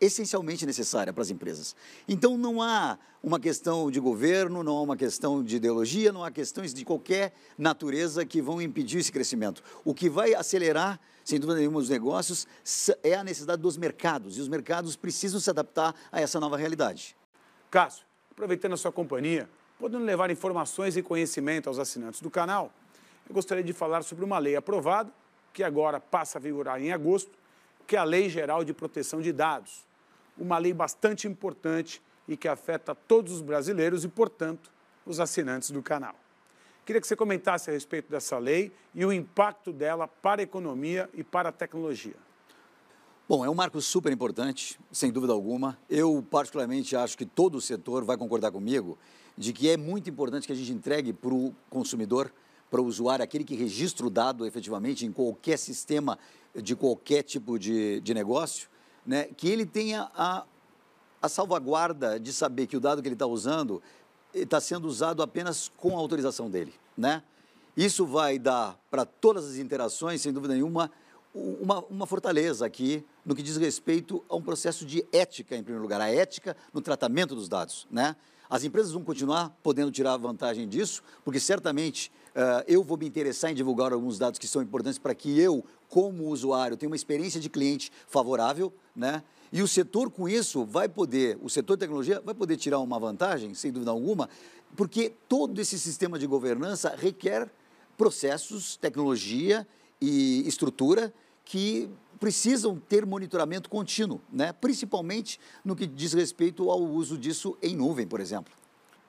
essencialmente 0.00 0.64
necessária 0.64 1.12
para 1.12 1.22
as 1.22 1.30
empresas. 1.30 1.76
Então, 2.08 2.36
não 2.38 2.62
há 2.62 2.98
uma 3.22 3.38
questão 3.38 3.90
de 3.90 4.00
governo, 4.00 4.62
não 4.62 4.78
há 4.78 4.82
uma 4.82 4.96
questão 4.96 5.42
de 5.42 5.56
ideologia, 5.56 6.12
não 6.12 6.24
há 6.24 6.30
questões 6.30 6.72
de 6.72 6.84
qualquer 6.84 7.34
natureza 7.56 8.24
que 8.24 8.40
vão 8.40 8.62
impedir 8.62 8.98
esse 8.98 9.12
crescimento. 9.12 9.62
O 9.84 9.92
que 9.92 10.08
vai 10.08 10.34
acelerar, 10.34 11.00
sem 11.24 11.38
dúvida 11.38 11.58
nenhuma, 11.58 11.80
os 11.80 11.88
negócios 11.88 12.46
é 13.02 13.14
a 13.14 13.24
necessidade 13.24 13.60
dos 13.60 13.76
mercados 13.76 14.38
e 14.38 14.40
os 14.40 14.48
mercados 14.48 14.96
precisam 14.96 15.40
se 15.40 15.50
adaptar 15.50 15.94
a 16.10 16.20
essa 16.20 16.38
nova 16.40 16.56
realidade. 16.56 17.16
Cássio, 17.70 18.06
aproveitando 18.30 18.74
a 18.74 18.76
sua 18.76 18.92
companhia, 18.92 19.50
podendo 19.78 20.04
levar 20.04 20.30
informações 20.30 20.96
e 20.96 21.02
conhecimento 21.02 21.68
aos 21.68 21.78
assinantes 21.78 22.20
do 22.20 22.30
canal, 22.30 22.72
eu 23.28 23.34
gostaria 23.34 23.62
de 23.62 23.72
falar 23.72 24.02
sobre 24.02 24.24
uma 24.24 24.38
lei 24.38 24.56
aprovada, 24.56 25.10
que 25.52 25.62
agora 25.62 26.00
passa 26.00 26.38
a 26.38 26.40
vigorar 26.40 26.80
em 26.82 26.92
agosto, 26.92 27.30
que 27.86 27.96
é 27.96 27.98
a 27.98 28.04
Lei 28.04 28.28
Geral 28.28 28.64
de 28.64 28.74
Proteção 28.74 29.20
de 29.20 29.32
Dados. 29.32 29.86
Uma 30.36 30.58
lei 30.58 30.72
bastante 30.72 31.26
importante 31.26 32.02
e 32.26 32.36
que 32.36 32.48
afeta 32.48 32.94
todos 32.94 33.32
os 33.32 33.40
brasileiros 33.40 34.04
e, 34.04 34.08
portanto, 34.08 34.70
os 35.06 35.20
assinantes 35.20 35.70
do 35.70 35.82
canal. 35.82 36.14
Queria 36.84 37.00
que 37.00 37.06
você 37.06 37.16
comentasse 37.16 37.70
a 37.70 37.72
respeito 37.72 38.10
dessa 38.10 38.38
lei 38.38 38.72
e 38.94 39.04
o 39.04 39.12
impacto 39.12 39.72
dela 39.72 40.08
para 40.08 40.42
a 40.42 40.44
economia 40.44 41.08
e 41.12 41.22
para 41.22 41.50
a 41.50 41.52
tecnologia. 41.52 42.16
Bom, 43.28 43.44
é 43.44 43.50
um 43.50 43.54
marco 43.54 43.80
super 43.80 44.10
importante, 44.10 44.80
sem 44.90 45.12
dúvida 45.12 45.34
alguma. 45.34 45.76
Eu, 45.88 46.24
particularmente, 46.30 46.96
acho 46.96 47.16
que 47.16 47.26
todo 47.26 47.56
o 47.56 47.60
setor 47.60 48.04
vai 48.04 48.16
concordar 48.16 48.50
comigo 48.50 48.98
de 49.38 49.52
que 49.52 49.70
é 49.70 49.76
muito 49.76 50.10
importante 50.10 50.46
que 50.46 50.52
a 50.52 50.56
gente 50.56 50.72
entregue 50.72 51.12
para 51.12 51.32
o 51.32 51.54
consumidor, 51.70 52.32
para 52.68 52.80
o 52.80 52.84
usuário, 52.84 53.22
aquele 53.22 53.44
que 53.44 53.54
registra 53.54 54.04
o 54.04 54.10
dado 54.10 54.44
efetivamente 54.44 55.06
em 55.06 55.12
qualquer 55.12 55.56
sistema 55.56 56.18
de 56.54 56.74
qualquer 56.74 57.22
tipo 57.22 57.56
de, 57.56 58.00
de 58.00 58.12
negócio, 58.12 58.68
né, 59.06 59.24
que 59.36 59.48
ele 59.48 59.64
tenha 59.64 60.10
a, 60.14 60.44
a 61.22 61.28
salvaguarda 61.28 62.18
de 62.18 62.32
saber 62.32 62.66
que 62.66 62.76
o 62.76 62.80
dado 62.80 63.00
que 63.00 63.06
ele 63.06 63.14
está 63.14 63.26
usando 63.26 63.80
está 64.34 64.60
sendo 64.60 64.88
usado 64.88 65.22
apenas 65.22 65.70
com 65.76 65.96
a 65.96 66.00
autorização 66.00 66.50
dele. 66.50 66.74
Né? 66.96 67.22
Isso 67.76 68.04
vai 68.04 68.38
dar 68.38 68.78
para 68.90 69.06
todas 69.06 69.46
as 69.46 69.56
interações, 69.56 70.20
sem 70.20 70.32
dúvida 70.32 70.54
nenhuma, 70.54 70.90
uma, 71.32 71.84
uma, 71.84 72.06
fortaleza 72.06 72.66
aqui 72.66 73.04
no 73.24 73.34
que 73.34 73.42
diz 73.42 73.56
respeito 73.56 74.24
a 74.28 74.34
um 74.34 74.42
processo 74.42 74.84
de 74.84 75.06
ética, 75.12 75.56
em 75.56 75.62
primeiro 75.62 75.82
lugar, 75.82 76.00
a 76.00 76.10
ética 76.10 76.56
no 76.72 76.80
tratamento 76.80 77.34
dos 77.36 77.48
dados. 77.48 77.86
Né? 77.90 78.16
As 78.50 78.64
empresas 78.64 78.92
vão 78.92 79.04
continuar 79.04 79.50
podendo 79.62 79.90
tirar 79.90 80.16
vantagem 80.16 80.66
disso, 80.66 81.02
porque 81.24 81.38
certamente 81.38 82.10
uh, 82.30 82.64
eu 82.66 82.82
vou 82.82 82.96
me 82.96 83.06
interessar 83.06 83.50
em 83.50 83.54
divulgar 83.54 83.92
alguns 83.92 84.18
dados 84.18 84.38
que 84.38 84.48
são 84.48 84.62
importantes 84.62 84.98
para 84.98 85.14
que 85.14 85.38
eu, 85.38 85.64
como 85.88 86.28
usuário, 86.28 86.76
tenha 86.76 86.88
uma 86.88 86.96
experiência 86.96 87.40
de 87.40 87.50
cliente 87.50 87.92
favorável, 88.06 88.72
né? 88.96 89.22
E 89.52 89.62
o 89.62 89.68
setor 89.68 90.10
com 90.10 90.28
isso 90.28 90.64
vai 90.64 90.88
poder, 90.88 91.38
o 91.42 91.48
setor 91.48 91.76
de 91.76 91.80
tecnologia 91.80 92.20
vai 92.22 92.34
poder 92.34 92.56
tirar 92.56 92.78
uma 92.80 92.98
vantagem, 92.98 93.54
sem 93.54 93.72
dúvida 93.72 93.90
alguma, 93.90 94.28
porque 94.76 95.12
todo 95.28 95.58
esse 95.58 95.78
sistema 95.78 96.18
de 96.18 96.26
governança 96.26 96.94
requer 96.96 97.50
processos, 97.96 98.76
tecnologia 98.76 99.66
e 100.00 100.46
estrutura 100.46 101.12
que 101.48 101.88
precisam 102.20 102.78
ter 102.78 103.06
monitoramento 103.06 103.70
contínuo, 103.70 104.20
né? 104.30 104.52
principalmente 104.52 105.40
no 105.64 105.74
que 105.74 105.86
diz 105.86 106.12
respeito 106.12 106.70
ao 106.70 106.78
uso 106.78 107.16
disso 107.16 107.56
em 107.62 107.74
nuvem, 107.74 108.06
por 108.06 108.20
exemplo. 108.20 108.52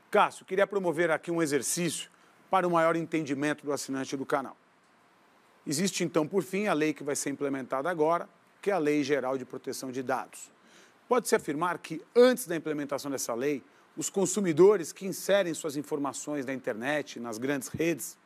Cássio, 0.09 0.45
queria 0.45 0.65
promover 0.65 1.11
aqui 1.11 1.29
um 1.29 1.41
exercício 1.41 2.09
para 2.49 2.65
o 2.65 2.71
maior 2.71 2.95
entendimento 2.95 3.65
do 3.65 3.73
assinante 3.73 4.15
do 4.15 4.25
canal. 4.25 4.55
Existe 5.67 6.01
então, 6.05 6.25
por 6.25 6.41
fim, 6.41 6.67
a 6.67 6.73
lei 6.73 6.93
que 6.93 7.03
vai 7.03 7.13
ser 7.13 7.29
implementada 7.29 7.89
agora, 7.89 8.29
que 8.61 8.71
é 8.71 8.73
a 8.73 8.77
Lei 8.77 9.03
Geral 9.03 9.37
de 9.37 9.43
Proteção 9.43 9.91
de 9.91 10.01
Dados. 10.01 10.49
Pode-se 11.09 11.35
afirmar 11.35 11.77
que, 11.79 12.01
antes 12.15 12.47
da 12.47 12.55
implementação 12.55 13.11
dessa 13.11 13.33
lei, 13.33 13.61
os 13.97 14.09
consumidores 14.09 14.93
que 14.93 15.05
inserem 15.05 15.53
suas 15.53 15.75
informações 15.75 16.45
na 16.45 16.53
internet, 16.53 17.19
nas 17.19 17.37
grandes 17.37 17.67
redes, 17.67 18.17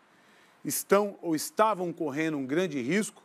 estão 0.63 1.17
ou 1.20 1.36
estavam 1.36 1.91
correndo 1.91 2.38
um 2.38 2.46
grande 2.46 2.79
risco, 2.79 3.23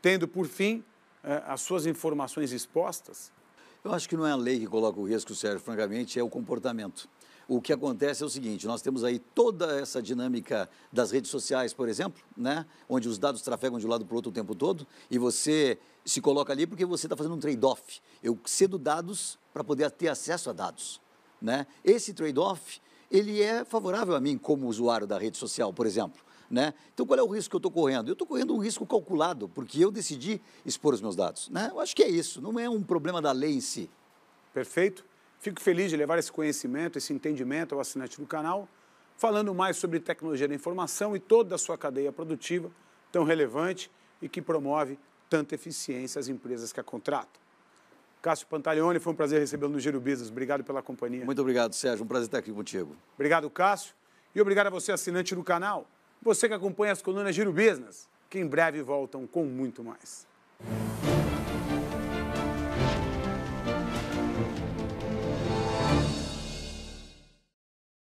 tendo 0.00 0.26
por 0.26 0.46
fim 0.46 0.84
é, 1.22 1.42
as 1.46 1.60
suas 1.60 1.86
informações 1.86 2.52
expostas? 2.52 3.32
Eu 3.82 3.92
acho 3.92 4.08
que 4.08 4.16
não 4.16 4.26
é 4.26 4.32
a 4.32 4.36
lei 4.36 4.60
que 4.60 4.66
coloca 4.66 5.00
o 5.00 5.08
risco, 5.08 5.34
Sérgio, 5.34 5.60
francamente, 5.60 6.18
é 6.18 6.22
o 6.22 6.28
comportamento. 6.28 7.08
o 7.48 7.60
que 7.60 7.72
acontece 7.72 8.22
é 8.22 8.26
o 8.26 8.28
seguinte: 8.28 8.66
nós 8.66 8.82
temos 8.82 9.02
aí 9.04 9.18
toda 9.18 9.80
essa 9.80 10.02
dinâmica 10.02 10.68
das 10.92 11.10
redes 11.10 11.30
sociais, 11.30 11.72
por 11.72 11.88
exemplo, 11.88 12.22
né? 12.36 12.66
onde 12.88 13.08
os 13.08 13.18
dados 13.18 13.42
trafegam 13.42 13.78
de 13.78 13.86
um 13.86 13.88
lado 13.88 14.04
para 14.04 14.12
o 14.12 14.16
outro 14.16 14.30
o 14.30 14.34
tempo 14.34 14.54
todo, 14.54 14.86
e 15.10 15.18
você 15.18 15.78
se 16.04 16.20
coloca 16.20 16.52
ali 16.52 16.66
porque 16.66 16.84
você 16.84 17.06
está 17.06 17.16
fazendo 17.16 17.34
um 17.34 17.40
trade-off. 17.40 18.00
Eu 18.22 18.38
cedo 18.44 18.78
dados 18.78 19.38
para 19.52 19.64
poder 19.64 19.90
ter 19.90 20.08
acesso 20.08 20.50
a 20.50 20.52
dados. 20.52 21.00
Né? 21.40 21.66
Esse 21.82 22.12
trade-off 22.12 22.80
ele 23.10 23.42
é 23.42 23.64
favorável 23.64 24.14
a 24.14 24.20
mim 24.20 24.38
como 24.38 24.68
usuário 24.68 25.06
da 25.06 25.18
rede 25.18 25.36
social, 25.36 25.72
por 25.72 25.86
exemplo. 25.86 26.22
Né? 26.50 26.74
Então, 26.92 27.06
qual 27.06 27.18
é 27.18 27.22
o 27.22 27.28
risco 27.28 27.50
que 27.50 27.56
eu 27.56 27.58
estou 27.58 27.70
correndo? 27.70 28.08
Eu 28.08 28.14
estou 28.14 28.26
correndo 28.26 28.54
um 28.54 28.58
risco 28.58 28.84
calculado, 28.84 29.48
porque 29.48 29.82
eu 29.84 29.90
decidi 29.90 30.42
expor 30.66 30.92
os 30.92 31.00
meus 31.00 31.14
dados. 31.14 31.48
Né? 31.48 31.68
Eu 31.70 31.78
acho 31.78 31.94
que 31.94 32.02
é 32.02 32.08
isso, 32.08 32.40
não 32.40 32.58
é 32.58 32.68
um 32.68 32.82
problema 32.82 33.22
da 33.22 33.30
lei 33.30 33.52
em 33.52 33.60
si. 33.60 33.88
Perfeito. 34.52 35.04
Fico 35.38 35.60
feliz 35.60 35.90
de 35.90 35.96
levar 35.96 36.18
esse 36.18 36.30
conhecimento, 36.30 36.98
esse 36.98 37.12
entendimento 37.12 37.74
ao 37.74 37.80
assinante 37.80 38.20
do 38.20 38.26
canal, 38.26 38.68
falando 39.16 39.54
mais 39.54 39.76
sobre 39.76 40.00
tecnologia 40.00 40.48
da 40.48 40.54
informação 40.54 41.14
e 41.14 41.20
toda 41.20 41.54
a 41.54 41.58
sua 41.58 41.78
cadeia 41.78 42.12
produtiva, 42.12 42.70
tão 43.12 43.22
relevante 43.22 43.90
e 44.20 44.28
que 44.28 44.42
promove 44.42 44.98
tanta 45.30 45.54
eficiência 45.54 46.18
às 46.18 46.28
empresas 46.28 46.72
que 46.72 46.80
a 46.80 46.82
contratam. 46.82 47.40
Cássio 48.20 48.46
Pantaleone, 48.48 48.98
foi 48.98 49.12
um 49.12 49.16
prazer 49.16 49.40
recebê-lo 49.40 49.72
no 49.72 49.80
Giro 49.80 49.98
Business. 49.98 50.30
Obrigado 50.30 50.62
pela 50.62 50.82
companhia. 50.82 51.24
Muito 51.24 51.40
obrigado, 51.40 51.72
Sérgio. 51.72 52.04
Um 52.04 52.08
prazer 52.08 52.26
estar 52.26 52.38
aqui 52.38 52.52
contigo. 52.52 52.94
Obrigado, 53.14 53.48
Cássio. 53.48 53.94
E 54.34 54.40
obrigado 54.40 54.66
a 54.66 54.70
você, 54.70 54.92
assinante 54.92 55.34
do 55.34 55.42
canal. 55.42 55.86
Você 56.22 56.48
que 56.48 56.54
acompanha 56.54 56.92
as 56.92 57.00
colunas 57.00 57.34
Giro 57.34 57.50
Business, 57.50 58.06
que 58.28 58.38
em 58.38 58.46
breve 58.46 58.82
voltam 58.82 59.26
com 59.26 59.44
muito 59.44 59.82
mais. 59.82 60.26